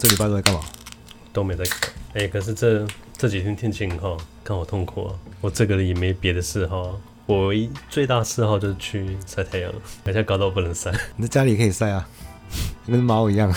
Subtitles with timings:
[0.00, 0.60] 这礼拜都在干嘛？
[1.30, 1.78] 都没在干。
[2.14, 2.86] 哎、欸，可是这
[3.18, 5.14] 这几天天气很好，看我痛苦啊！
[5.42, 9.70] 我这个人也没别的嗜好，我唯一最大嗜好就是去晒太阳，
[10.06, 10.90] 现在搞到我不能晒。
[11.16, 12.08] 你在家里可以晒啊，
[12.86, 13.54] 跟猫一样。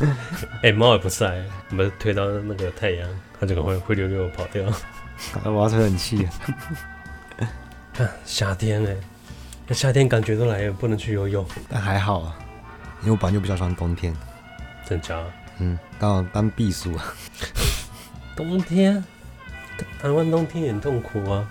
[0.60, 3.08] 哎、欸，猫也不晒，我们推到那个太阳，
[3.40, 4.62] 它就会灰溜溜跑掉。
[5.44, 6.28] 我要吹冷气。
[7.94, 9.00] 看 夏天哎、欸，
[9.66, 11.42] 那夏天感觉都来了，不能去游泳。
[11.70, 12.38] 但还好啊，
[13.00, 14.14] 因为我本来就比较喜欢冬天。
[14.86, 15.18] 真假？
[15.58, 17.04] 嗯，刚好当避暑啊。
[18.36, 19.02] 冬天，
[20.00, 21.48] 台湾冬天也很痛苦啊，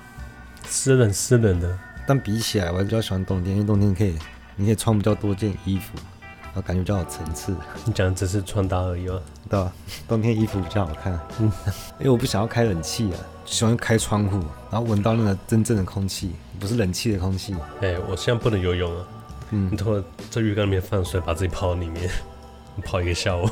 [0.68, 1.78] 湿冷湿冷的。
[2.08, 4.16] 但比起来，我还比较喜欢冬天，因为冬天可以，
[4.56, 5.98] 你可以穿比较多件衣服，
[6.44, 7.56] 然后感觉比较有层次。
[7.86, 9.20] 你讲的只是穿搭而已啊。
[9.50, 9.74] 对啊，
[10.08, 11.20] 冬天衣服比较好看。
[11.40, 11.52] 嗯，
[11.98, 14.38] 因为我不想要开冷气啊，喜欢开窗户，
[14.70, 17.56] 然后闻到那个真正的空气，不是冷气的空气。
[17.82, 19.08] 哎、欸，我现在不能游泳啊。
[19.50, 22.10] 嗯，你等会在浴缸里面放水，把自己泡到里面。
[22.84, 23.50] 泡一个下午，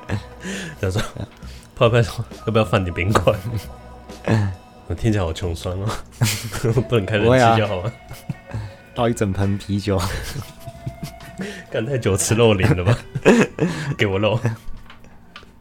[0.80, 1.02] 他说
[1.74, 3.34] ：“泡泡说要不要放点冰块？”
[4.88, 5.88] 我听起来好穷酸哦，
[6.88, 7.92] 不能开冷气就好了。
[8.94, 10.00] 倒一整盆啤酒，
[11.70, 12.96] 干太久吃肉灵了吧？
[13.98, 14.38] 给我肉。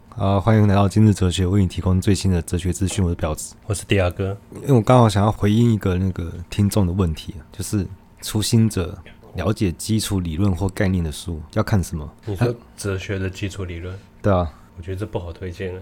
[0.09, 3.03] 好，欢迎来到今日哲学，为你提供最新的哲学资讯。
[3.03, 4.37] 我是表子，我是第二哥。
[4.61, 7.85] 因为我刚好想要回应一个那个听众的问题，就是
[8.21, 8.97] 初心者。
[9.35, 12.09] 了解基础理论或概念的书要看什么？
[12.25, 13.97] 你说哲学的基础理论？
[14.21, 15.81] 对啊，我觉得这不好推荐了。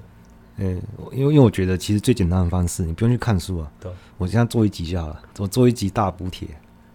[0.58, 3.72] 嗯，因为因为我觉得其实最简单的方式，你不用去看书啊。
[3.80, 6.48] 对，我现在做一集就好了，我做一集大补贴，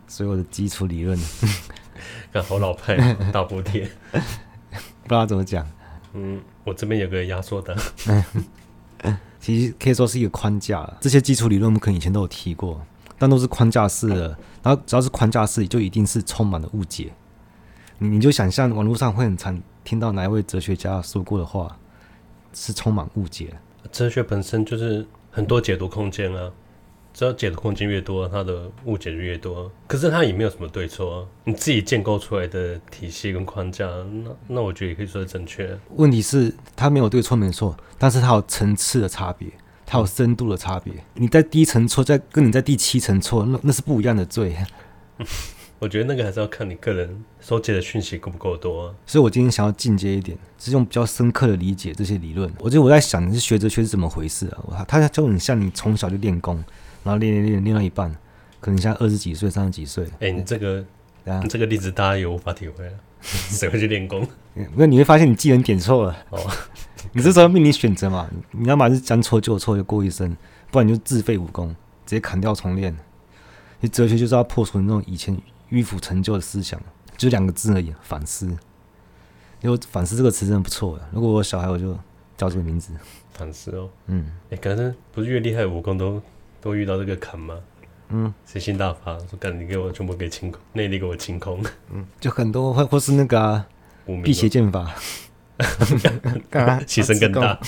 [0.06, 1.18] 所有的基础理论。
[2.32, 5.66] 看好老派， 大补贴，不知道怎么讲。
[6.14, 7.76] 嗯，我这边有个压缩的。
[9.40, 12.80] 其实可以说是一个框架了，这些基础理论我们可能以前都有提过。
[13.18, 14.28] 但都是框架式的，
[14.62, 17.12] 然后只要是框架式，就一定是充满了误解。
[17.98, 21.76] 你你就想象网络上会很常听到哪一位哲学家说过的话，
[22.52, 23.52] 是充满误解。
[23.90, 26.50] 哲学本身就是很多解读空间啊，
[27.12, 29.68] 只要解读空间越多，它的误解就越多。
[29.88, 35.76] 可是它也没有什么对错啊，你自己建构出来的体系跟框架，那那我觉得也可以说是正确。
[35.96, 39.48] 问题是它没有对错没错，但是它有层次的差别。
[39.90, 44.54] 它有深度的差别，你在第一层错，在跟你在第七层错，那那是不一样的罪。
[45.80, 48.94] 我觉得那个还是要看你个人收集的讯息够不够多啊。
[49.06, 52.52] 所以我今天想要进阶一点，是用比较深刻的理解这些理论。
[52.58, 54.84] 我觉得我在想，你是学哲学是怎么回事啊？
[54.86, 56.62] 他就很像你从小就练功，
[57.02, 58.10] 然后练练练练到一半，
[58.60, 60.04] 可能你现在二十几岁、三十几岁。
[60.20, 60.84] 哎、欸，你这个，
[61.42, 62.92] 你这个例子大家也无法体会了。
[63.22, 64.26] 谁会去练功？
[64.74, 66.16] 那你会发现你技能点错了。
[66.30, 66.38] 哦。
[67.12, 68.28] 你这时候面临选择嘛？
[68.50, 70.36] 你要么是将错就错就过一生，
[70.70, 71.68] 不然你就自废武功，
[72.04, 72.96] 直接砍掉重练。
[73.80, 75.36] 你哲学就是要破除那种以前
[75.70, 76.80] 迂腐陈旧的思想，
[77.16, 78.56] 就两个字而已：反思。
[79.60, 81.08] 因为反思这个词真的不错的。
[81.12, 81.92] 如果我小孩，我就
[82.36, 82.92] 叫这个名字。
[83.32, 83.88] 反思哦。
[84.06, 84.32] 嗯。
[84.50, 86.22] 哎、欸，可是不是越厉害的武功都
[86.60, 87.56] 都遇到这个坎吗？
[88.10, 88.32] 嗯。
[88.44, 91.60] 随性大发，说干你给我全部给清空，内力给我清空。
[91.92, 92.06] 嗯。
[92.20, 93.66] 就很多或或是那个、啊、
[94.22, 94.92] 辟邪剑法。
[96.50, 96.80] 干嘛？
[96.86, 97.58] 牺牲更大。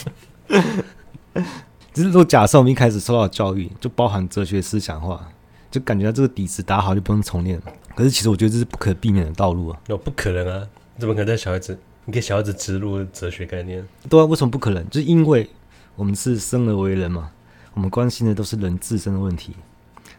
[1.93, 5.28] 只是，说假设我们一开始受到教育，就包含哲学思想的话，
[5.71, 7.65] 就感觉到这个底子打好，就不用重练了。
[7.95, 9.81] 可是，其实我觉得这是不可避免的道路啊。
[9.89, 10.67] 那、no, 不可能啊！
[10.99, 11.77] 怎么可能在小孩子？
[12.05, 13.84] 你给小孩子植入哲学概念？
[14.09, 14.89] 对啊，为什么不可能？
[14.89, 15.51] 就是因为
[15.97, 17.31] 我们是生而为人嘛，
[17.75, 19.55] 我们关心的都是人自身的问题。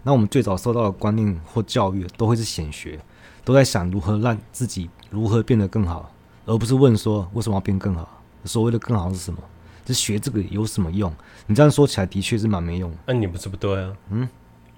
[0.04, 3.00] 那我们最早受到的观念或教育，都会是显学，
[3.46, 6.12] 都在想如何让自己如何变得更好。
[6.52, 8.22] 而不是问说为什么要变更好？
[8.44, 9.40] 所谓的更好是什么？
[9.86, 11.12] 就学这个有什么用？
[11.48, 12.92] 你这样说起来的确是蛮没用。
[13.06, 13.94] 那、啊、你不是不对啊？
[14.10, 14.28] 嗯，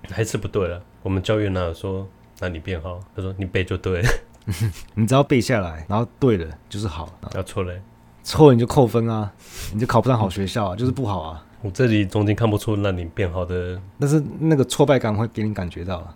[0.09, 0.79] 还是不对了。
[1.01, 2.07] 我们教育哪有说
[2.39, 2.99] 让你变好？
[3.15, 4.09] 他说你背就对了，
[4.93, 7.09] 你只要背下来，然后对了就是好。
[7.33, 7.81] 要错嘞？
[8.23, 9.33] 错了你就扣分啊，
[9.73, 11.43] 你就考不上好学校啊，就是不好啊。
[11.61, 16.15] 我这里中间看不出让你变好的，但是那个挫败感会给你感觉到啊。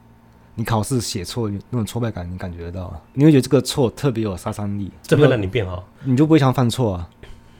[0.60, 3.00] 你考试写错，那种挫败感，你感觉得到啊？
[3.14, 7.08] 你会觉得这个错特别有杀伤力，这会让你变好，你就不会想犯错啊。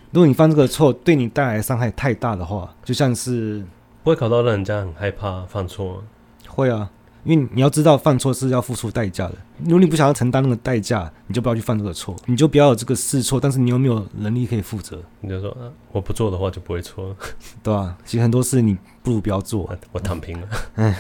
[0.10, 3.64] 如果你犯这个错，对你带来伤害太大的话，就像是
[4.04, 6.04] 不会考到让人家很害怕犯错。
[6.48, 6.90] 会啊，
[7.24, 9.36] 因为你要知道犯错是要付出代价的。
[9.60, 13.40] 如果你不想要承担那个代价，你就不要去犯这个错，你就不要有这个试错。
[13.40, 15.00] 但是你有没有能力可以负责？
[15.22, 15.56] 你就说，
[15.92, 17.16] 我不做的话就不会错，
[17.62, 17.98] 对吧、啊？
[18.06, 20.48] 其实很多事你不如不要做，我躺平了。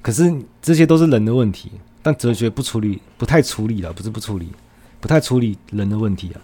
[0.00, 1.72] 可是这些都是人的问题，
[2.02, 4.48] 但哲学不处理，不太处理了，不是不处理，
[5.00, 6.40] 不太处理人的问题啊。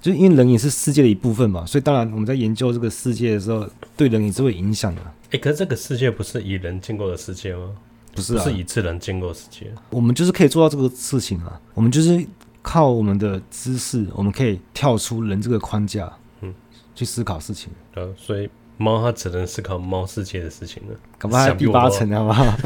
[0.00, 5.00] 就因为人也是世界的一部分嘛，所以当然我们在研究这个世界的时候，对人也是会影响的。
[5.00, 7.70] 哎、欸，可是这个世界不是以人建构的世界吗？
[8.14, 9.66] 不是啊，不是以自然建构世界。
[9.90, 12.24] 我们就是可以做到这个事情啊，我们就是
[12.62, 16.10] 靠我们的知识，我们可以跳出人这个框架，
[16.40, 16.54] 嗯，
[16.94, 17.72] 去思考事情。
[17.96, 20.94] 嗯，所以猫它只能思考猫世界的事情了。
[21.18, 22.56] 搞不好第八层，好不好？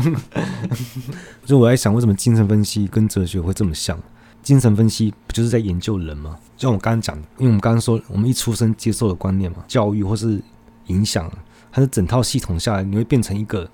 [1.47, 3.99] 就我在想，为什么精神分析跟哲学会这么像？
[4.43, 6.39] 精神分析不就是在研究人吗？
[6.57, 10.41] 就像我刚刚讲的，因为我们刚刚说，我们一出生接受的观念嘛，教育或是
[10.87, 11.31] 影响，
[11.71, 13.69] 它是整套系统下来，你会变成一个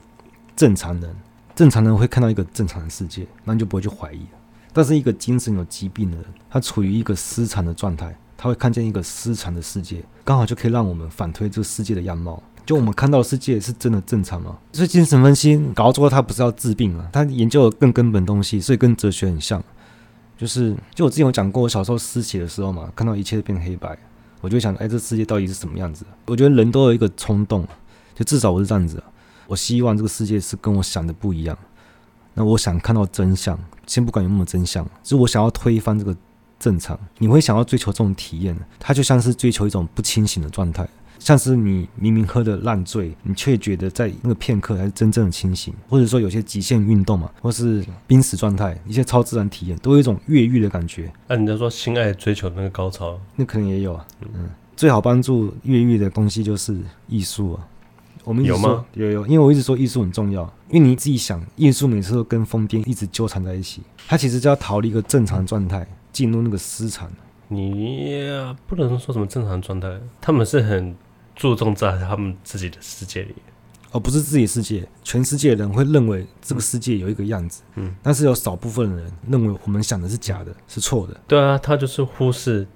[0.57, 1.17] 正常人。
[1.55, 4.39] 正常人会看到一个正常的世界，那你就不会去怀疑了。
[4.75, 12.43] 但是一个精神有疾病的人，他处于一个失常的状态，他会看见一个失常的世界，刚好就可以让我们反推这个世界的样貌。
[12.65, 14.59] 就我们看到的世界是真的正常吗？
[14.73, 19.63] 所以精神分析搞到最后，他不是要治病啊，他研究的更根本东西，所以跟哲学很像。
[20.37, 23.97] 就是，就我之前有讲过，我小时候失血的时候嘛，看到一切都变黑白，
[24.41, 26.05] 我就想，哎，这世界到底是什么样子？
[26.27, 27.67] 我觉得人都有一个冲动，
[28.15, 29.03] 就至少我是这样子。
[29.47, 31.57] 我希望这个世界是跟我想的不一样。
[32.35, 36.15] 那我想看到真相，先不管有没有真相，就是我想要推翻这个
[36.59, 36.99] 正常。
[37.19, 40.89] 你会想要追求这种体验，它就像是追求一种不清醒的状态，
[41.19, 45.73] 像是你明明喝的烂醉，你却觉得在那个片刻才是真正的清醒。
[45.89, 51.13] 或者说有些极限运动嘛，或是濒死状态，一些超自然体验，都有一种越狱的感觉。
[51.29, 54.07] 那、啊、你在说性爱追求那个高潮，那可能也有啊。
[54.35, 56.79] 嗯，最好帮助越狱的东西就是
[57.09, 57.67] 艺术啊。
[58.25, 58.85] 我们有吗？
[58.95, 65.87] 有有，因为我一直说艺术很重要，因为你自己想，艺术每次都跟疯癫一直纠缠在一起，它其实就要逃离一个正常状态，
[66.17, 67.13] 进入那个私产。
[67.49, 68.27] 你
[68.67, 70.97] 不能说什么正常状态，他们是很
[71.35, 73.35] 注重在他们自己的世界里，
[73.93, 74.89] 而不是自己世界。
[75.05, 81.21] 全世界的人会认为这个世界有一个样子，嗯，但是有少部分人认为我们想的是假的，是错的。
[81.29, 82.67] 对啊，他就是忽视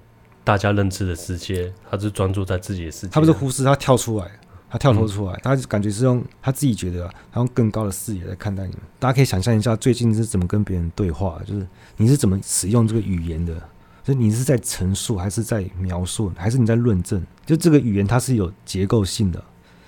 [0.43, 4.29] 大家认知的世界，他是专注在自己的世界，他不是忽视，他跳出来。
[4.71, 8.81] 他跳脱出来，他感觉是用他自己觉得，他用更高的视野来看待你们。
[8.97, 13.53] 大家可以想象一下，最近是怎么跟别人对话，就是你是怎么使用这个语言的？
[14.01, 17.21] 就你是在陈述，还是在描述，还是你在论证？
[17.45, 19.43] 就这个语言它是有结构性的，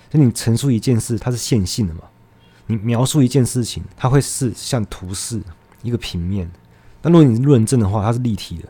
[0.10, 2.02] 就你陈述一件事，它是线性的嘛？
[2.68, 5.42] 你描述一件事情，它会是像图示
[5.82, 6.52] 一个平面。
[7.02, 8.70] 但如果你论证的话，它是立体的。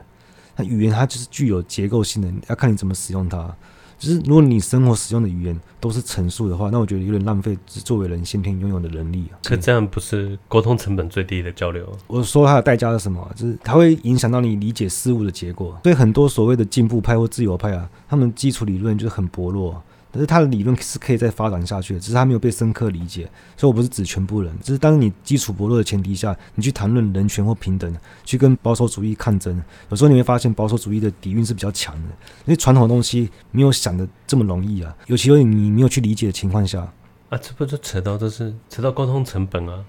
[0.55, 3.55] 那语言它就是具有结构性的，要看你怎么使用它。
[3.99, 9.39] 就是如果你生活使用的语言都是陈述的话，那我觉得有点浪费作为人先天拥有的能力啊。
[9.43, 11.87] 可这样不是沟通成本最低的交流？
[12.07, 13.29] 我说它的代价是什么？
[13.35, 15.77] 就是它会影响到你理解事物的结果。
[15.83, 19.81] 所以很多所谓的进步派或自由派啊，他们基础理论就是很薄弱。
[20.13, 23.27] 可是他的理论是可以再发展下去的，只是他没有被深刻理解。
[23.57, 27.91] 所以我不是指全部人，只是当你基础薄弱的前提下，你去谈论人权或平等，
[28.23, 32.09] 去跟保守主义抗争，有时候你会发现保守主义的底蕴是比较强的，
[32.45, 34.95] 因为传统的东西没有想的这么容易啊。
[35.07, 36.87] 尤其是你没有去理解的情况下，
[37.29, 39.83] 啊，这不就扯到这是扯到沟通成本啊。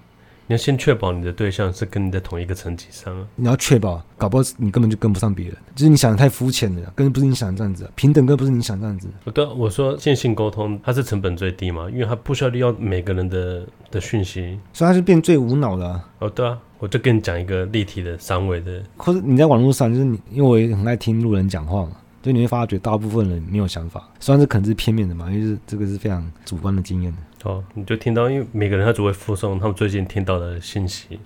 [0.46, 3.26] 你要先确保你的对象是跟你在同一个层级上啊！
[3.36, 7.90] 你要确保，搞不好你根本就跟不上别人，就是你想的太肤浅了，根本不是你想这样子。
[7.94, 9.08] 平等根本不是你想这样子。
[9.32, 16.08] 对，我说线性沟通它是成本最低嘛，因为它不需要利用每个人的的讯息，所以它是变最无脑的啊。
[16.18, 21.92] 哦，对啊，我就跟你讲一个立体的三维的，或者你在网络上，就是你，因为我也很爱听路人讲话嘛。
[22.22, 27.18] 所以你会发觉，大部分人没有想法，虽然这可能是片面的嘛，因为是这个是非常主观的经验的。
[27.44, 31.20] 哦，你就听到，因为每个人他只会附送他们最近听到的信息，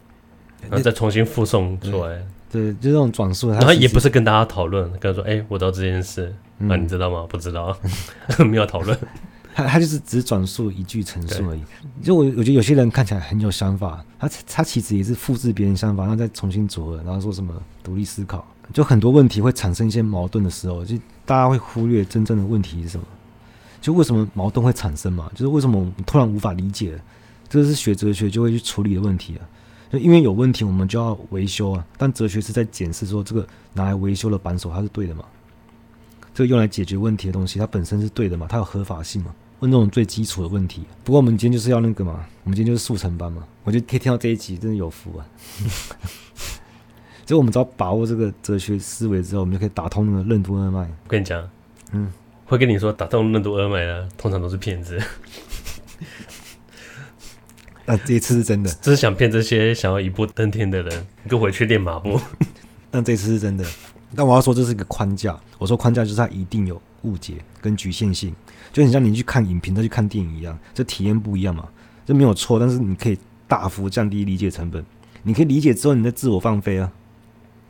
[0.62, 2.22] 然后再重新附送出来。
[2.50, 3.50] 对，就这种转述。
[3.50, 7.76] 然后也不是跟大家讨论，跟他说：“哎，我知道这件事，那你知道吗？”不知道，
[8.44, 8.98] 没有讨论。
[9.54, 11.60] 他他就是只转述一句陈述而已。
[12.02, 17.52] 就我我觉得有些人看起来很有想法，他他其实也是复制别人想法，然后再重新组合，然后说什么
[17.82, 18.46] 独立思考。
[18.72, 23.06] 就很多问题会产生一些矛盾的时候，就大家会忽略真正的问题是什么？
[23.80, 25.30] 就为什么矛盾会产生嘛？
[25.34, 27.00] 就是为什么我们突然无法理解？
[27.48, 29.48] 这个是学哲学就会去处理的问题啊。
[29.90, 31.86] 就因为有问题，我们就要维修啊。
[31.96, 35.24] 但哲学是在检视说，这个拿来维修的扳手它是对的嘛？
[36.34, 38.46] 这个用来解决问题的东西，它本身是对的嘛？
[38.48, 39.34] 它有合法性嘛？
[39.60, 40.84] 问这种最基础的问题。
[41.02, 43.42] 不过我们今天就是要那个嘛，我们今天就是速成班嘛。
[43.64, 45.26] 我觉得可以听到这一集，真的有福啊。
[47.26, 50.80] 所以我们只要把握这个哲学思维之后，我们就可以打通那个任督二脉。
[50.80, 51.48] 我跟你讲，
[51.92, 52.12] 嗯，
[52.48, 54.98] 会跟你说打通任督二脉的，通常都是骗子。
[57.84, 62.18] 那这一次是真的，就是想骗这些想要一步登天的人，你就回去练马步。
[62.90, 63.64] 但这次是真的。
[64.16, 65.38] 但我要说，这是一个框架。
[65.58, 68.34] 我说框架就是它一定有误解跟局限性，
[68.72, 71.68] 就很像你去看影评，再去看电影一样，这体验不一样嘛。
[72.06, 74.82] 这没有错，但是你可以大幅降低理解成本。
[75.22, 76.90] 你可以理解之后，你再自我放飞啊。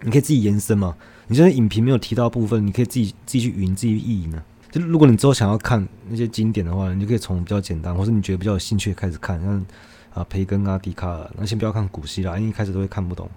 [0.02, 0.94] 你可以自己延伸嘛？
[1.26, 4.40] 你现在影评没有提到部分，你可以自己自己去云，自己去意淫呢。
[4.70, 9.66] 就如果你之后想要看那些经典的话，你就可以从比较简单，或是你觉得比较有兴趣开始看，像
[10.14, 11.30] 啊培根啊、笛卡尔。
[11.38, 13.28] 那先不要看古希腊，因为一开始都会看不懂。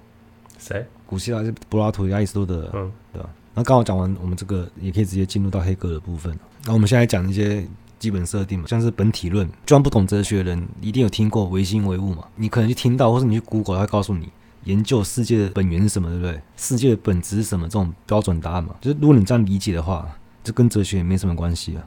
[0.57, 0.85] 谁？
[1.05, 3.29] 古希腊是柏拉图、亚里士多德，嗯，对吧？
[3.53, 6.37] 那刚好讲完我们这个，也可以直接进入到黑格尔的部分。
[6.65, 7.67] 那我们现在讲一些
[7.99, 12.25] 基本设定嘛，像是本体论，就算不懂哲学的人，一定有听过唯心唯物嘛。
[12.35, 14.29] 你可能去听到，或是你去 Google，他会告诉你，
[14.63, 16.39] 研究世界的本源是什么，对不对？
[16.55, 17.65] 世界的本质是什么？
[17.65, 18.75] 这种标准答案嘛。
[18.79, 20.07] 就是如果你这样理解的话，
[20.43, 21.83] 这跟哲学也没什么关系啊。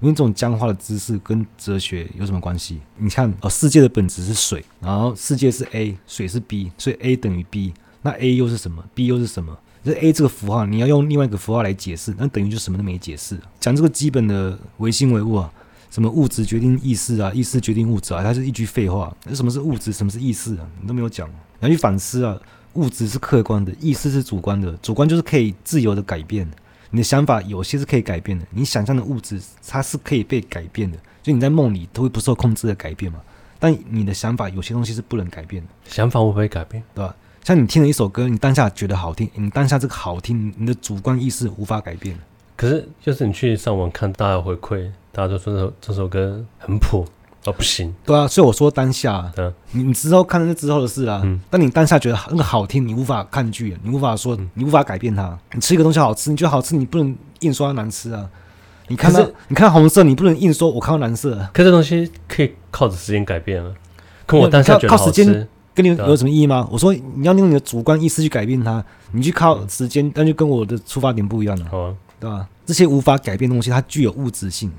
[0.00, 2.80] 因为这种僵化的知识跟哲学有什么关系？
[2.98, 7.72] 你看哦，世界的本质是水，然后世界是 A，水是 B，所以 A 等于 B，
[8.02, 9.56] 那 A 又是什么？B 又是什么？
[9.82, 13.40] 这 A 这个符号你要用另外一个符号来解释，那等于就什么都没解释。
[13.58, 15.50] 讲这个基本的唯心唯物啊，
[15.90, 19.16] 什么物质决定意识啊，意识决定物质啊，它是一句废话。
[19.24, 19.92] 那什么是物质？
[19.92, 20.68] 什么是意识啊？
[20.80, 21.26] 你都没有讲。
[21.60, 22.38] 你要去反思啊，
[22.74, 26.46] 物质是客观的，意识是主观的，主观就是可以自由的改变。
[26.90, 33.20] 你的想法有些是可以改变的，你想象的物质它是可以被改变的，就你在梦里都会不受控制的改变嘛。
[33.58, 36.82] 但你的想法有些东西是不能改变的，想法会不会改变？
[36.94, 37.14] 对吧？
[37.42, 42.18] 像你听了一首歌，你当下觉得好听，你当下这个好听，你的主观意识无法改变。
[42.56, 47.06] 可是就是你去上网看大家回馈，大家都说这首这首歌很普。
[47.46, 51.20] 哦，不行，对啊，所以我说当下，嗯，你你之后看的是之后的事啊。
[51.24, 55.38] 嗯，但你当下觉得那个好听，你无法抗拒，你无法说，你无法改变它。
[55.52, 58.28] 你吃一个东西好吃，你觉得好吃，你不能硬说它难吃啊。
[58.88, 61.36] 你看到你看红色，你不能硬说我看到蓝色。
[61.52, 63.70] 可这东西可以靠着时间改变啊。
[64.26, 66.68] 可我当下觉得好吃，靠时间跟你有什么意义吗？
[66.70, 72.48] 我说你要用你的主观意识去改变它，你去靠时间，那就跟我的出发点不一样了，好啊，对吧？
[72.64, 74.72] 这些无法改变的东西，它具有物质性。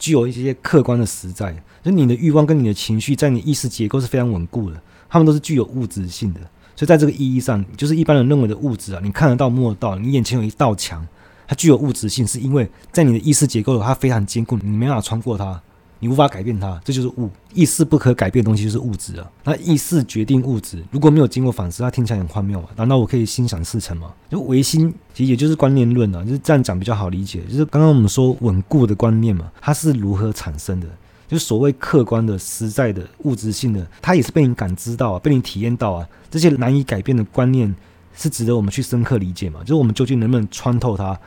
[0.00, 1.54] 具有一些客观的实在，
[1.84, 6.40] 就你的欲望跟你的情绪，在你意识结构是非常稳固的，他们都是具有物质性的。
[6.74, 11.06] 所以在这个意义上，就是一般人认为的物质啊，你看得到摸得到，你眼前有一道墙，
[11.46, 15.60] 它具有物质性，是因为在你的意识结构里，它非常坚固，你没办法穿过它。
[16.00, 17.30] 你无法改变它，这就是物。
[17.52, 19.30] 意识不可改变的东西就是物质啊。
[19.44, 22.68] 那意识决定物质，如果没有经过反思，它听起来很荒谬啊。
[22.74, 24.12] 难道我可以心想事成吗？
[24.28, 27.42] 就唯心，其实也就是观念论啊，就是这样讲比较好理解。
[27.48, 30.88] 就是刚刚我们说稳固的观念嘛，它是如何产生的？
[31.28, 36.08] 就是所谓客观的、实在的、物质性的，它也是被你感知到啊，被你体验到啊。
[36.30, 37.72] 这些难以改变的观念，
[38.16, 39.60] 是值得我们去深刻理解嘛？
[39.60, 41.18] 就是我们究竟能不能穿透它？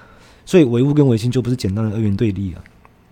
[0.46, 2.62] 所以唯物跟唯心就不是简单的二元对立啊。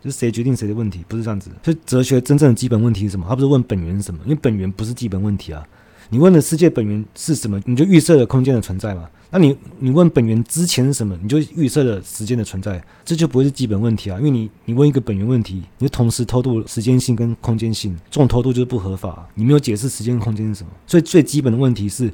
[0.04, 1.52] 就是谁决定谁的问题，不是这样子。
[1.64, 3.26] 所以哲学真正的基本问题是什么？
[3.30, 5.66] 他不是问本源是什么，因为本源不是基本问题啊。
[6.10, 9.10] 你问的世界本源是什么，你就预设了空间的存在嘛。
[9.30, 14.18] 那你你问本源之前是什么，你就预设了时间的存在，这就不会是基本问题啊。
[14.18, 19.26] 因为你你问一个本源问题，你就同时偷渡时间性跟空间性，这种偷渡就是不合法。
[19.36, 22.12] 你没有解释时间空间是什么，所以最基本的问题是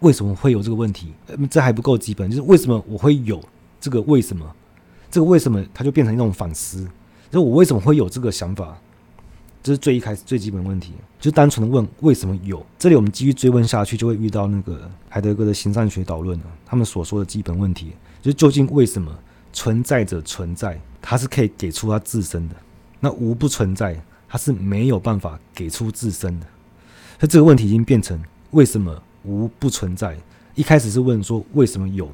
[0.00, 1.12] 为什么会有这个问题？
[1.48, 3.40] 这还不够基本，就是为什么我会有
[3.80, 4.44] 这个为什么？
[5.08, 6.88] 这个为什么它就变成一种反思。
[7.36, 8.74] 就我为什么会有这个想法？
[9.62, 12.64] 这是最一开始最基本问题，就单纯的问为什么有。
[12.78, 16.44] 这里我们继续追问下去，就会遇到那个海德格的形上学导论了。
[16.64, 19.14] 他们所说的基本问题，就是究竟为什么
[19.52, 22.54] 存在者存在，它是可以给出它自身的；
[23.00, 26.46] 那无不存在，它是没有办法给出自身的。
[27.20, 28.18] 那这个问题已经变成
[28.52, 30.16] 为什么无不存在？
[30.54, 32.08] 一开始是问说为什么有，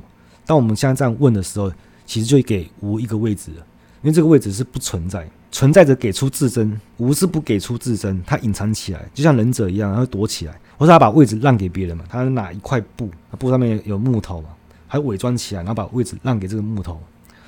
[0.44, 1.70] 当我们现在这样问的时候，
[2.04, 3.66] 其实就给无一个位置了。
[4.02, 14.48] 因为这个位置是不存在，存在着给出自身，无是不给出自身，他隐藏起来，就像忍者一样，他会躲起来，或是他把位置让给别人嘛，他拿一块布，布上面有木头嘛，
[14.88, 17.00] 还伪装起来，然后把位置让给这个木头，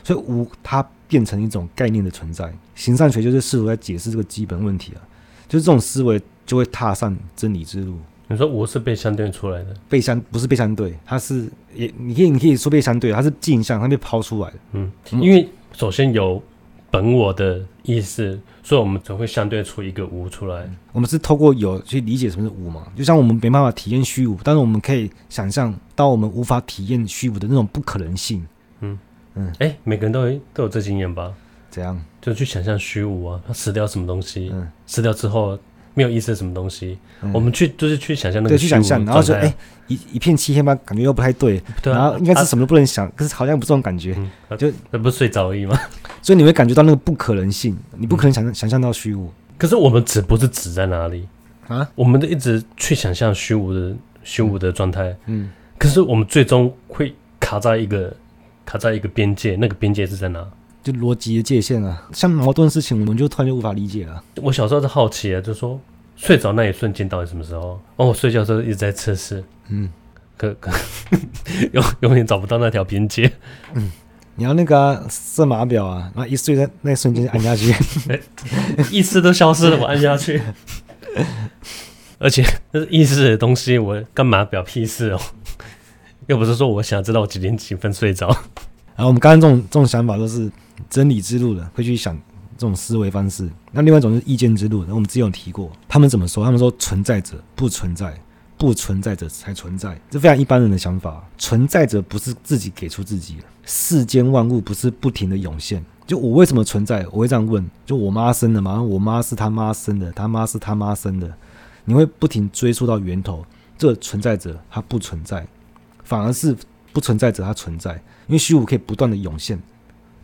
[0.04, 2.52] 所以无它变成一种概念的存在。
[2.76, 5.02] 形上学就是试图在解释这个基本问题啊，
[5.49, 7.96] 就是这种思维就会踏上真理之路。
[8.28, 15.49] 你说无是被相对出来的，被相不是被相对，它是也你可以你可以说被相对，它是镜像，它被抛出来的，嗯，因为。
[15.74, 16.42] 首先有
[16.90, 20.70] 本我的意思，所以我们才会相对出一个无出来。
[20.92, 22.86] 我们是透过有去理解什么是无嘛？
[22.96, 28.46] 就像我们没办法体验虚无，但是我们可以想象到我们无法体验虚无的那种不可能性。
[28.80, 28.98] 嗯
[29.34, 31.34] 嗯，哎、欸，每个人都有都有这经验吧？
[31.68, 32.00] 怎样？
[32.22, 34.50] 就去想象虚无啊，它死掉什么东西？
[34.52, 35.58] 嗯，死掉之后。
[35.94, 39.54] 没有意思的什么东西，嗯、我们去就是去想象那个，对，去想象，然后说，哎、欸，
[39.86, 45.78] 一一片漆黑吗，感觉又不太对，对啊、然后应该是什么都不能想，啊、可是好像不是这种感觉，嗯、就那不是睡着而已吗？
[46.20, 49.30] 所以你会感觉到那个不可能性，你不可能想象、嗯、想象到虚无。
[49.56, 51.28] 可是我们指不是指在哪里？
[51.68, 51.88] 啊？
[51.94, 58.14] 我们都一直去想象虚无的虚无的状态，嗯，可是我们最终会卡在一个
[58.66, 60.44] 卡在一个边界，那个边界是在哪？
[60.84, 64.22] 就逻辑的界限啊，像矛盾的事情，我们就突然就无法理解了。
[64.36, 65.80] 我小时候是好奇啊，就说
[66.14, 67.80] 睡着那一瞬间到底什么时候？
[67.96, 69.90] 哦，睡觉的时候一直在测试，嗯，
[70.36, 70.70] 可可
[71.72, 73.32] 永永远找不到那条边界。
[73.72, 73.90] 嗯，
[74.36, 77.74] 你要那个色码表啊，然后一睡在那一瞬间按下去，
[78.92, 80.42] 意识都消失了，我按下去。
[82.18, 85.20] 而且那是意识的东西，我干嘛表屁事哦？
[86.26, 88.34] 又不是说我想知道我几点几分睡着。
[88.96, 90.50] 然后我们刚刚这种这种想法都是
[90.88, 92.16] 真理之路的，会去想
[92.56, 93.48] 这种思维方式。
[93.72, 96.44] 那另外一种是意见之路然后，我们之前有提过，他们怎么说？
[96.44, 98.16] 他们说存在者不存在，
[98.56, 101.24] 不存在者才存在，这非常一般人的想法。
[101.36, 105.84] 存在者不是自己给出自己，世间万物不是不停的涌现。
[106.06, 107.04] 就我为什么存在？
[107.10, 107.68] 我会这样问。
[107.84, 111.34] 就我妈生的嘛，我妈是他妈生的，他妈是他妈生的，
[111.84, 113.44] 你会不停追溯到源头。
[113.76, 115.44] 这存在者他不存在，
[116.04, 116.54] 反而是
[116.94, 117.92] 不存在者它存在。
[118.26, 119.60] 因为虚无可以不断的涌现，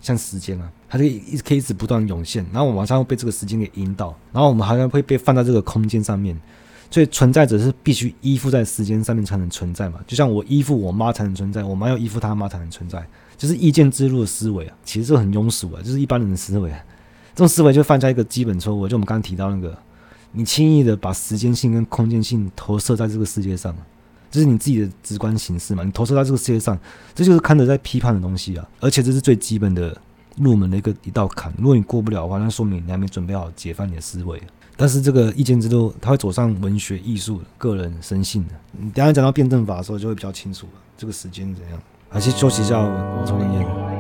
[0.01, 6.35] 像时间啊，它就一直可以一直不断涌现，然后我们马上会被这个时间给引导，然后我们好像会被放在这个空间上面，
[6.91, 19.77] 所以存在者是必须依附在时间上面才能存在嘛，就像我依附我妈才能存在，我妈要依附她妈才能存在，就是意见之路的思维啊，其实这很庸俗啊，就是一般人的思维，这种思维就犯下一个基本错误，就我们刚刚提到那个，
[20.33, 23.77] 你轻易的把时间性跟空间性投射在这个世界上。
[24.31, 25.83] 这是你自己的直观形式嘛？
[25.83, 26.79] 你投射到这个世界上，
[27.15, 28.69] 这就是看着在批判的东西啊！
[28.79, 29.97] 而且这是最基本的
[30.37, 31.53] 入门的一个一道坎。
[31.59, 34.41] 如果你过不了的话，那说明你还没准备好解放你的思维。
[34.77, 38.55] 但是这个意见之路，它会走上文学、艺术、个人、生性的。
[38.73, 40.73] 你等下讲到辩证法的时候，就会比较清楚了。
[40.97, 41.79] 这个时间怎样？
[42.09, 44.00] 还是休息一下，我抽根烟。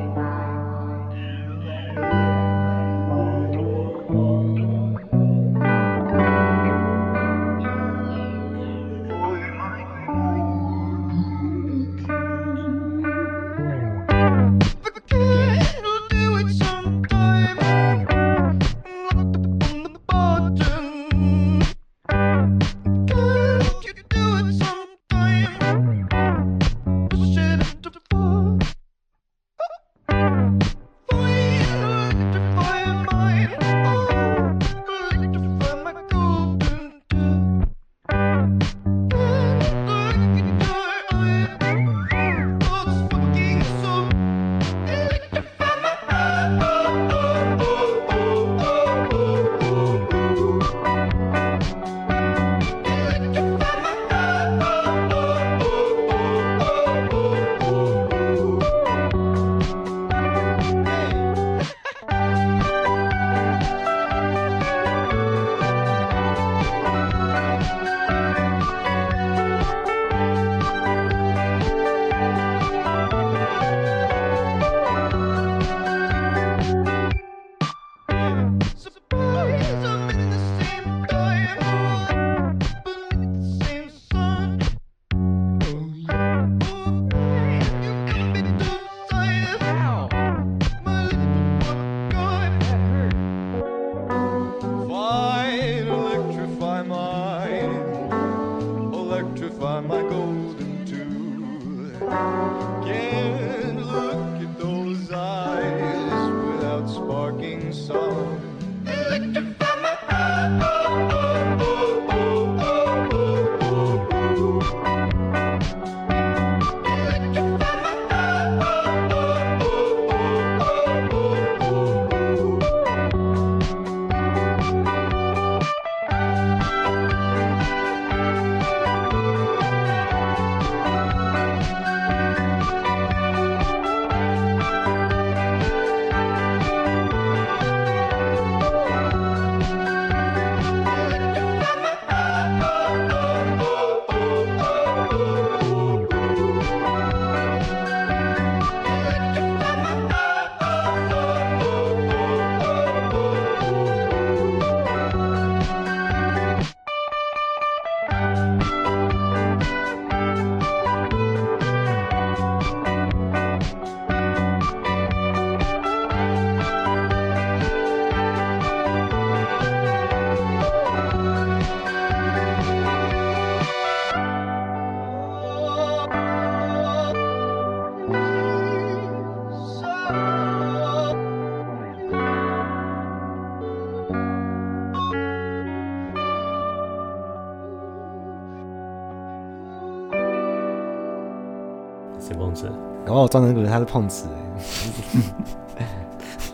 [193.05, 194.27] 然后我装的那个人他是碰瓷，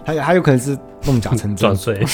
[0.05, 1.75] 还有还有可能是弄假成真。
[1.77, 2.05] 水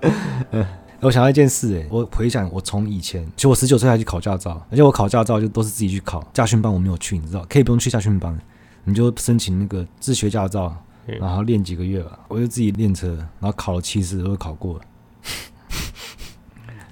[1.00, 8.36] 我想到一件事，哎，我回想我从以前，其实我十九岁还去考驾照，而且我考驾照就都是自己去考，驾训班我没有去，你知道，可以不用去驾训班，
[8.82, 10.74] 你就申请那个自学驾照，
[11.06, 13.08] 然后练几个月吧，我就自己练车，
[13.38, 14.80] 然后考了七次都考过了。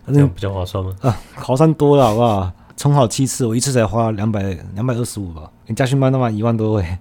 [0.05, 0.93] 那 这样比较划算吗？
[1.03, 2.53] 啊，考算多了好不好？
[2.77, 4.43] 重考七次，我一次才花两百
[4.75, 5.51] 两百二十五吧。
[5.67, 6.99] 你家训班的话一万多哎。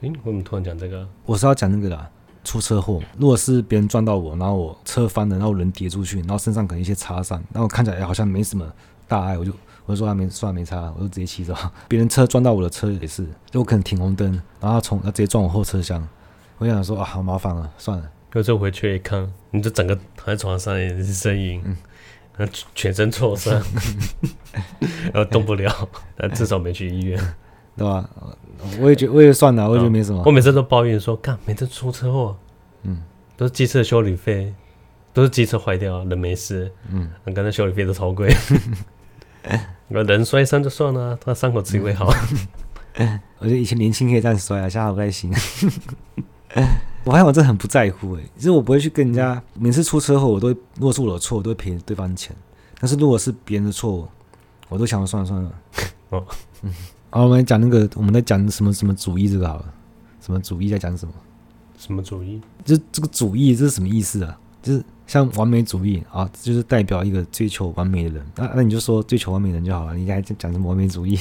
[0.00, 1.06] 诶，我怎么突然讲这个？
[1.26, 2.06] 我是要讲那个的，
[2.44, 3.00] 出车祸。
[3.18, 8.66] 如果是别人撞到我，然后我车翻了，然后人跌出去，然后身上可能一些擦伤，然后看起来好像没什么
[9.06, 9.52] 大碍，我就
[9.84, 11.54] 我就说他没算没擦，我就直接骑走。
[11.88, 16.08] 别人车撞到我的车也是，就我可能停红灯，然后他从他直接撞我后车厢，
[16.56, 18.10] 我想说啊，好麻烦啊，算了。
[18.34, 21.76] 有时候回去一看，你就整个躺在床上也是呻吟，嗯，
[22.74, 23.52] 全身挫伤，
[25.12, 27.18] 然后动不了，但至少没去医院，
[27.76, 28.08] 对吧？
[28.80, 30.22] 我也觉我也算了，我也觉得没什么。
[30.26, 32.36] 我每次都抱怨说，干，每次出车祸，
[32.82, 33.02] 嗯，
[33.36, 34.52] 都是机车修理费，
[35.12, 38.34] 都是机车坏掉，人没事，嗯，刚才修理费都超贵，
[39.88, 42.12] 我人摔伤就算了，他伤口自己会好。
[43.38, 45.32] 我觉得以前年轻可以这样摔啊，现在不太行。
[47.04, 52.36] 我发现我真的很不在乎诶、欸，其实我不会去跟人家每次出车祸，我都如果是我的错，我都会赔对方钱。
[52.80, 54.08] 但是如果是别人的错，
[54.68, 55.52] 我都想算了算了。
[56.10, 56.26] 哦，
[56.62, 56.74] 嗯，
[57.10, 59.74] 好，我们来讲那个，我们在讲什么什么主义这个好了，
[60.20, 61.12] 什么主义在讲什么？
[61.78, 62.40] 什么主义？
[62.64, 64.38] 就这个主义这是什么意思啊？
[64.60, 68.26] 就是像完美主义啊，就是代表一个追求完美的人。
[68.36, 71.18] 那那你就说追求完美的人就好了，你还讲什么完美主义？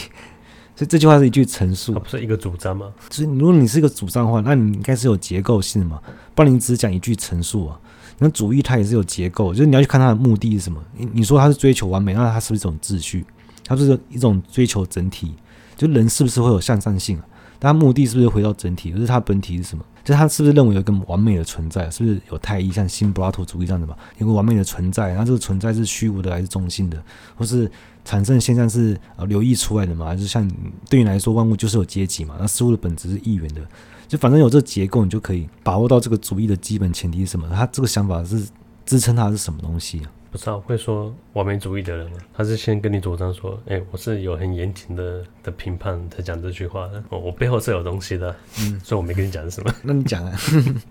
[0.78, 2.94] 所以这句话是一句陈述，它不是一个主张吗？
[3.10, 6.00] 所以如果你是一个主张的话，那你应该是有结构性的嘛，
[6.36, 7.80] 不然你只讲一句陈述啊。
[8.20, 10.80] 那主义它也是有结构，就是你要去看它的目的是什么。
[10.96, 13.26] 你你说它是追求完美，那它是不是一种秩序？
[13.66, 15.34] 它是不是一种追求整体？
[15.76, 17.26] 就人是不是会有向上性啊？
[17.58, 18.92] 但它目的是不是回到整体？
[18.92, 19.84] 就是它本体是什么？
[20.04, 21.90] 就是他是不是认为有一个完美的存在？
[21.92, 23.94] 是不是有太一像新柏拉图主义这样的嘛？
[24.20, 27.04] 有个完美的存在，然后这个存在是虚无的还是中性的？
[27.36, 27.70] 或是
[28.08, 30.06] 产生的现象是呃流溢出来的嘛？
[30.06, 30.50] 还是像
[30.90, 32.38] 对你来说，万物就是有阶级嘛？
[32.40, 33.62] 那事物的本质是一元的，
[34.08, 37.50] 就反正有这个结构，你就可以把握到这个主义的基本前提是什么？
[37.50, 38.48] 他这个想法是
[38.86, 40.12] 支撑他是什么东西啊？
[40.32, 49.74] 不知道会说完美主义的人吗，他是先跟你主张说，哎、欸，我是有很严谨的的评判才讲这句话的，哦，我背后是有东西的，嗯，所以我没跟你讲什么。
[49.84, 50.38] 那你讲啊，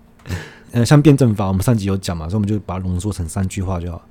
[0.73, 4.03] 呃，像辩证法，我们上集有讲嘛，所以我们就把它浓缩成三句话就好，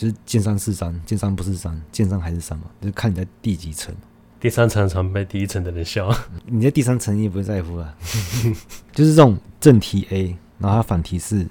[0.00, 3.94] 就是见山是山，见山不是山，见山还是山嘛，就是看你在第几层。
[4.40, 6.10] 第三层常被第一层的人笑，
[6.46, 7.94] 你在第三层你也不会在乎啊，
[8.94, 11.46] 就是这种正题 A，然后它反题是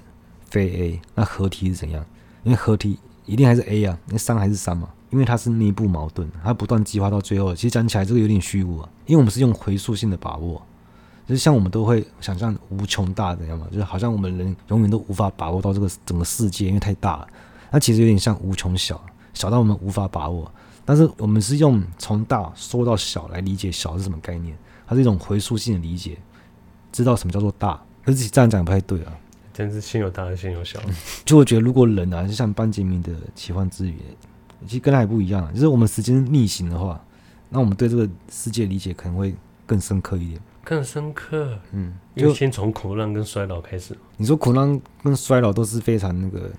[0.48, 2.04] 非 A，那合题是怎样？
[2.42, 2.98] 因为合题。
[3.26, 4.88] 一定还是 A 啊，那山还是山嘛？
[5.10, 7.54] 因为它是内部矛盾，它不断激化到最后。
[7.54, 10.60] 其实讲起来这个有点虚无啊，因为我们是用回溯性的把握，
[11.28, 13.68] 就是像我们都会想象无穷大的，知道吗？
[13.70, 17.28] 就是好像我们人永远都无法把握到这个整个世界，因为太大了。
[17.70, 19.00] 那其实有点像无穷小，
[19.34, 20.50] 小到我们无法把握。
[20.84, 24.56] 但是我们是用从大缩到小来理解小是什么概念，
[24.86, 26.18] 它是一种回溯性的理解，
[26.90, 27.80] 知道什么叫做大。
[28.04, 29.12] 可是这样讲也不太对啊。
[29.52, 30.80] 真是心有大，心有小。
[31.24, 33.96] 就我觉得，如果人啊，就像班杰明的奇幻之旅，
[34.66, 35.52] 其实跟他也不一样。
[35.52, 37.00] 就是我们时间逆行的话，
[37.50, 39.34] 那我们对这个世界理解可能会
[39.66, 40.40] 更深刻一点。
[40.64, 43.96] 更深刻，嗯，就先从苦难跟衰老开始。
[44.16, 46.50] 你说苦难跟衰老都是非常那个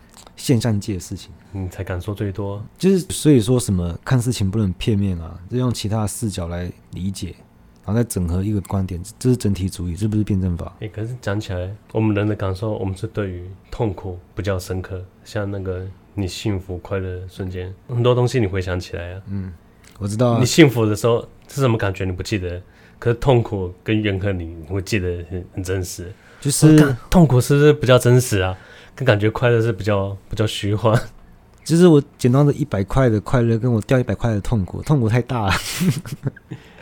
[0.41, 2.63] 现象界的事情，你才敢说最多。
[2.77, 7.36] 就是所以说什么看事情不能片面啊，就用其他的视角来理解。
[7.84, 10.67] 然后再整合一个观点，这是整体主义，这不是辩证法。
[10.80, 15.04] 哎、欸，可是讲起来，我们人的感受，我们是对于痛苦比较深刻。
[15.23, 19.21] 像那个你幸福快乐的瞬间，很多东西你回想起来啊。
[19.27, 19.51] 嗯，
[19.97, 20.39] 我知道、啊。
[20.39, 22.06] 你幸福的时候是什么感觉？
[22.06, 22.62] 你不记得。
[22.99, 26.13] 可是痛苦跟怨恨，你会记得很很真实。
[26.39, 28.56] 就是痛苦是不是比较真实啊？
[28.95, 30.99] 跟感觉快乐是比较 比较虚幻。
[31.63, 35.54] 就是我捡到的一百块的快乐，跟我掉一百块的痛苦，痛苦太大了。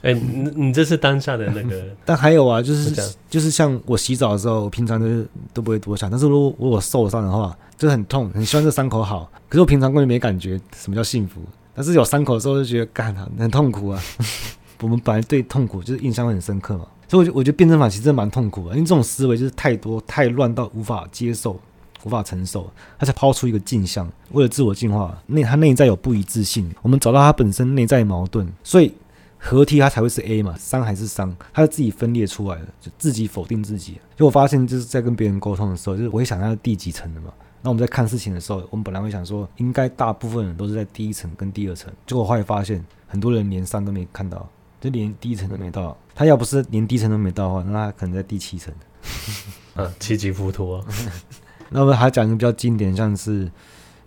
[0.00, 9.30] 哎、欸，你你这是当下的那个， 但还有啊，就是就是像我洗澡的时候，我平常都是都不会多想，但是如果如果受伤的话，就很痛，很希望这伤口好。
[9.48, 11.40] 可是我平常根本没感觉什么叫幸福，
[11.74, 14.00] 但是有伤口的时候就觉得干啊，很痛苦啊。
[14.80, 21.58] 我们本来对痛苦就是印象会很深刻嘛，所以我觉我觉得辩证法其实蛮痛苦的，因为这种思维就是太多太乱到无法接受、
[22.04, 28.92] 无法承受，它才抛出一个镜像，为了自我进化，内它内在有不一致性，我们找到它本身内在矛盾，所以。
[29.40, 33.96] 合体它才会是 A 嘛，伤还是伤，它是自己分裂出来的，就自己否定自己。
[34.16, 37.32] 就我发现就是在跟别人沟通的时候，就是我会想它第几层的嘛。
[37.62, 44.44] 那我们在看事情的时候，我们本来会想说，应该大部分人都是在第一层跟第二层，结果后来发现很多人连伤都没看到，
[44.80, 45.96] 就连第一层都没到。
[46.14, 48.72] 他要不是连第一层都没到的话，那他可能在第七层。
[49.74, 50.84] 啊，七级浮屠啊。
[51.70, 53.50] 那么还讲一个比较经典，像是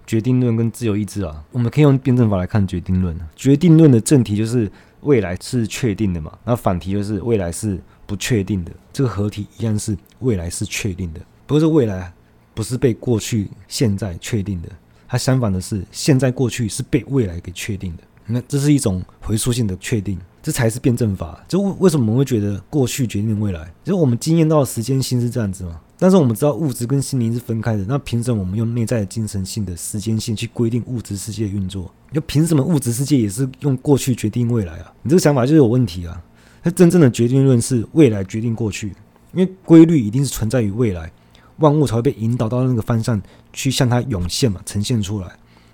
[0.05, 3.19] 决定论跟自由意志啊，我们可以用辩证法来看决定论。
[3.35, 4.71] 决定论的正题就是。
[5.01, 6.31] 未来是确定的嘛？
[6.45, 8.71] 那反题就是未来是不确定的。
[8.93, 12.13] 这个合体一样是未来是确定的，不过这未来
[12.53, 14.69] 不是被过去、现在确定的，
[15.07, 18.03] 它相反的是现在、过去是被未来给确定的。
[18.31, 21.43] 那这是一种回溯性的确定，这才是辩证法。
[21.47, 23.71] 就为什么我们会觉得过去决定未来？
[23.83, 25.79] 就是我们经验到的时间性是这样子嘛？
[25.97, 31.93] 但是我们知道物质跟心灵是分开的，那凭什么我们用内在的精神性的时间性去规定物质世界运作？
[32.11, 34.91] 就凭什么物质世界也是用过去决定未来啊？
[35.03, 36.19] 你这个想法就是有问题啊！
[36.63, 38.87] 它真正的决定论是未来决定过去，
[39.33, 41.11] 因为规律一定是存在于未来，
[41.57, 43.21] 万物才会被引导到那个方向
[43.53, 45.27] 去向它涌现嘛，呈现出来，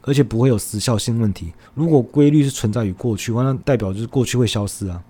[0.07, 1.53] 而且不会有时效性问题。
[1.75, 5.03] 如果规律是存在于过去，那代表就是过去会消失啊。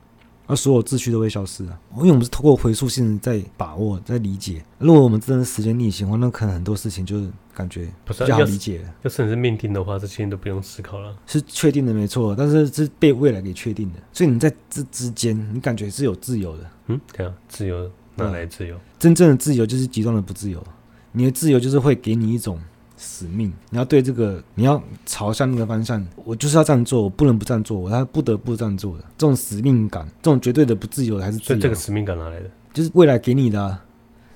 [0.49, 1.77] 而所有秩序都会消失啊！
[1.97, 4.63] 因为我们是透过回溯性在把握、在理解。
[4.79, 8.79] 如果我们真的时间逆行的话，那可能很多事情就是感觉比较好理解。
[9.01, 12.33] 要是你是命定的话，这些都不用思考了，是确定的没错。
[12.33, 16.63] 但是是被未来给确定的，所以你在这之间，你感觉是有自由的。
[16.85, 18.73] 嗯，对啊，自由哪来自由？
[18.73, 20.63] 嗯，真正的自由就是极端的不自由。
[21.11, 22.57] 你的自由就是会给你一种。
[22.97, 31.45] 使命，你要对这个，你要朝向那个方向，我就是要这样做，我不能不这样做，我要不得不这样做的这种使命感，这种绝对的不自由还是自由？
[31.47, 32.49] 所以这个使命感哪来的？
[32.73, 33.85] 就是未来给你的、啊，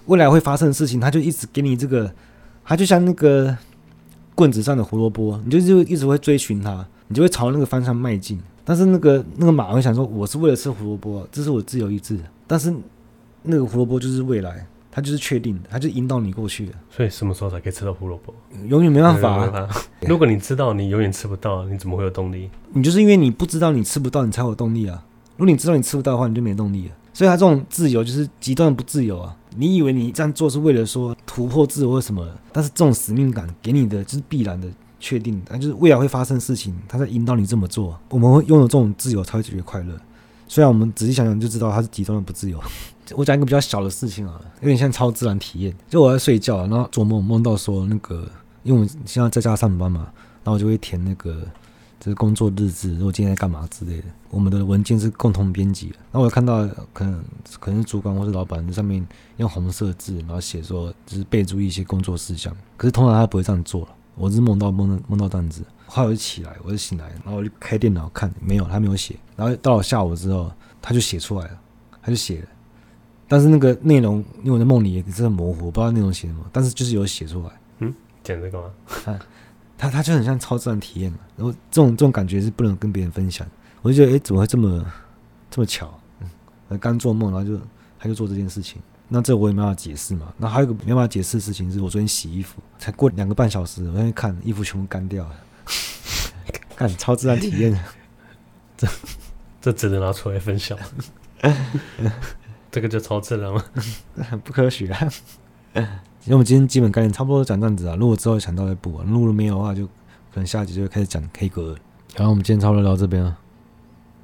[0.06, 2.12] 未来会发生的事情，他就一直给你这个，
[2.64, 3.58] 他就像那个
[4.36, 8.40] 棍子上的胡萝卜，你就就一直会追寻它，你就会朝那个方向迈进。
[8.64, 12.18] 但是那个那个马会想说，我是为了吃胡萝卜，这是我自由意志。
[12.46, 12.74] 但是
[13.42, 14.66] 那个胡萝卜就是未来。
[14.92, 16.74] 它就是确定的，它就引导你过去的。
[16.90, 18.34] 所以什么时候才可以吃到胡萝卜？
[18.68, 19.70] 永远没办法、啊。
[20.02, 22.50] 如果你知道你永远吃不到，你怎么会有动力？
[22.74, 25.04] 你就是因为你不知道你吃不到，你才有动力啊。
[25.38, 26.96] 如果你知道你吃不到的话，你就没动力了。
[27.14, 29.36] 所以它这种自由就是极端不自由啊！
[29.58, 32.26] 你以为你这样做是为了说突破自我或什么？
[32.54, 38.00] 但是这种使命感给你的就是必然的确定，它就是未来会发生事情，它在引导你这么做。
[38.10, 39.94] 我们会拥有这种自由才会觉得快乐。
[40.52, 42.62] 虽然我们仔细想想就知道它是极端的不自由。
[43.16, 45.74] 我讲一个比较小的事情啊，有点像超自然体验。
[45.88, 48.30] 就我在睡觉，然后做梦梦到说那个，
[48.64, 50.12] 因为我们现在在家上班嘛，
[50.44, 51.36] 然后我就会填那个
[52.02, 54.04] 就是工作日志，如果今天在干嘛之类的。
[54.30, 57.24] 我们的文件是共同编辑，然后我看到可能
[57.58, 62.54] 可能是主管或是老板在上面用红色字，然后写说就是备注一些工作事项。
[62.76, 63.88] 可是通常他不会这样做了。
[64.16, 65.64] 我是梦到梦梦到这样子。
[65.94, 69.14] 后来我就起来，我就醒来，然后我就开电脑看，没有，他没有写。
[69.36, 70.50] 然后到了下午之后，
[70.82, 71.60] 他就写出来了，
[72.02, 72.48] 他就写了。
[73.28, 77.52] 但是那个内容，因为我在梦里也是很模糊，我不知道内容写什么，但是就是有写出来。
[77.80, 78.72] 嗯，讲这个吗？
[79.04, 79.20] 他
[79.78, 81.18] 他他就很像超自然体验嘛。
[81.36, 83.46] 然后这种这种感觉是不能跟别人分享。
[83.82, 84.86] 我就觉得，哎，怎么会这么
[85.50, 85.94] 这么巧？
[86.70, 87.62] 嗯，刚做梦，然后就
[88.00, 88.82] 他就做这件事情。
[89.10, 90.34] 那这我也没办法解释嘛。
[90.38, 95.36] 那还有一个没办法解释的事情是，我昨天洗衣服，才过两个半小时，我在看衣服全部干掉了。
[96.76, 97.78] 看超自然体验，
[98.78, 98.88] 这
[99.62, 100.78] 这只能拿出来分享。
[102.72, 103.64] 这个就超自然吗？
[104.30, 105.10] 很 不科学啊！
[105.74, 107.96] 因为我们今天基本概念差不多讲这样子啊。
[107.96, 109.92] 如果之后想到再补啊，如果没有的话，就可
[110.36, 111.76] 能下集就会开始讲 K 歌。
[112.16, 113.38] 然后我们今天差不多聊到这边啊。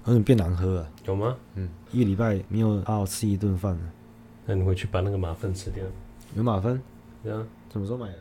[0.06, 1.36] 有点变难喝了，有吗？
[1.56, 3.80] 嗯，一个礼拜没有好好吃一顿饭了。
[4.46, 5.84] 那你回去把那个马粪吃掉。
[6.34, 6.82] 有马粪？
[7.22, 7.44] 对啊。
[7.74, 8.16] 什么时候买的？